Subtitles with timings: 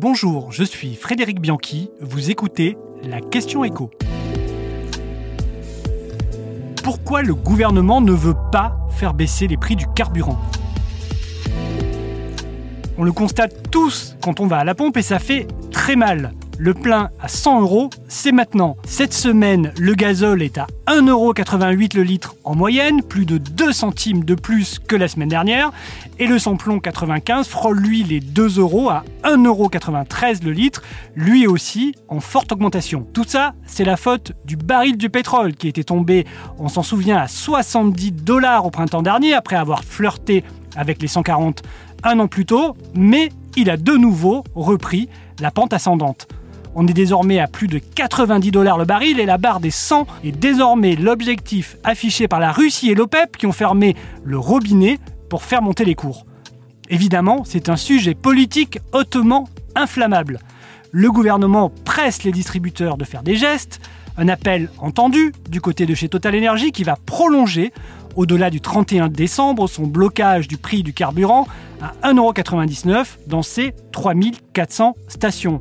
[0.00, 3.90] Bonjour, je suis Frédéric Bianchi, vous écoutez la question écho.
[6.82, 10.38] Pourquoi le gouvernement ne veut pas faire baisser les prix du carburant?
[12.96, 16.32] On le constate tous quand on va à la pompe et ça fait très mal.
[16.62, 18.76] Le plein à 100 euros, c'est maintenant.
[18.84, 24.26] Cette semaine, le gazole est à 1,88€ le litre en moyenne, plus de 2 centimes
[24.26, 25.72] de plus que la semaine dernière.
[26.18, 30.82] Et le samplon 95 frôle lui les 2 euros à 1,93€ le litre,
[31.16, 33.06] lui aussi en forte augmentation.
[33.14, 36.26] Tout ça, c'est la faute du baril du pétrole qui était tombé,
[36.58, 40.44] on s'en souvient, à 70 dollars au printemps dernier après avoir flirté
[40.76, 41.62] avec les 140
[42.02, 45.08] un an plus tôt, mais il a de nouveau repris
[45.40, 46.28] la pente ascendante.
[46.74, 50.06] On est désormais à plus de 90 dollars le baril et la barre des 100
[50.24, 55.42] est désormais l'objectif affiché par la Russie et l'OPEP qui ont fermé le robinet pour
[55.42, 56.26] faire monter les cours.
[56.88, 60.38] Évidemment, c'est un sujet politique hautement inflammable.
[60.92, 63.80] Le gouvernement presse les distributeurs de faire des gestes,
[64.16, 67.72] un appel entendu du côté de chez Total Energy qui va prolonger
[68.16, 71.46] au-delà du 31 décembre son blocage du prix du carburant
[71.80, 75.60] à 1,99€ dans ses 3400 stations.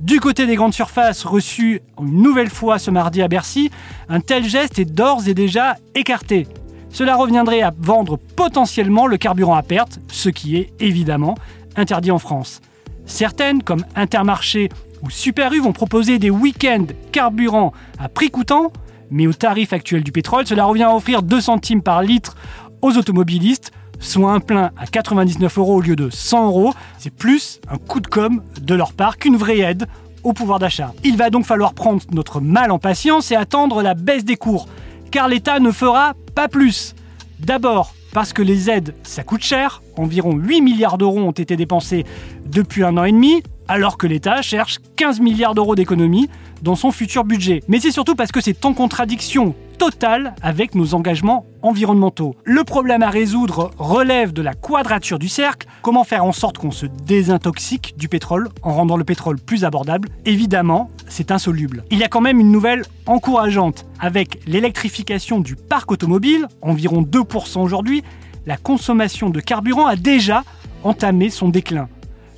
[0.00, 3.70] Du côté des grandes surfaces reçues une nouvelle fois ce mardi à Bercy,
[4.08, 6.46] un tel geste est d'ores et déjà écarté.
[6.90, 11.34] Cela reviendrait à vendre potentiellement le carburant à perte, ce qui est évidemment
[11.74, 12.60] interdit en France.
[13.06, 14.68] Certaines, comme Intermarché
[15.02, 18.72] ou Super U, vont proposer des week-ends carburant à prix coûtant,
[19.10, 22.36] mais au tarif actuel du pétrole, cela revient à offrir 2 centimes par litre
[22.82, 26.74] aux automobilistes, soit un plein à 99 euros au lieu de 100 euros.
[26.98, 29.86] C'est plus un coup de com' de leur part qu'une vraie aide
[30.24, 30.92] au pouvoir d'achat.
[31.04, 34.68] Il va donc falloir prendre notre mal en patience et attendre la baisse des cours,
[35.10, 36.94] car l'État ne fera pas plus.
[37.40, 39.82] D'abord, parce que les aides, ça coûte cher.
[39.96, 42.04] Environ 8 milliards d'euros ont été dépensés
[42.46, 46.28] depuis un an et demi, alors que l'État cherche 15 milliards d'euros d'économies
[46.62, 47.62] dans son futur budget.
[47.68, 52.34] Mais c'est surtout parce que c'est en contradiction totale avec nos engagements environnementaux.
[52.44, 55.68] Le problème à résoudre relève de la quadrature du cercle.
[55.82, 60.08] Comment faire en sorte qu'on se désintoxique du pétrole en rendant le pétrole plus abordable?
[60.26, 61.84] Évidemment, c'est insoluble.
[61.90, 63.86] Il y a quand même une nouvelle encourageante.
[64.00, 68.02] Avec l'électrification du parc automobile, environ 2% aujourd'hui,
[68.46, 70.42] la consommation de carburant a déjà
[70.82, 71.88] entamé son déclin.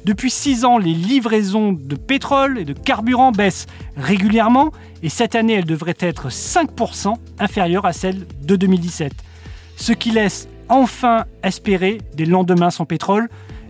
[0.04, 3.66] Depuis 6 ans, les livraisons de pétrole et de carburant baissent
[3.96, 4.70] régulièrement
[5.02, 9.12] et cette année, elles devraient être 5% inférieures à celles de 2017.
[9.76, 13.28] Ce qui laisse enfin espérer des lendemains sans pétrole,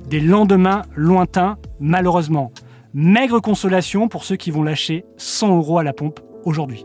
[0.09, 2.53] des lendemains lointains malheureusement.
[2.95, 6.85] Maigre consolation pour ceux qui vont lâcher 100 euros à la pompe aujourd'hui.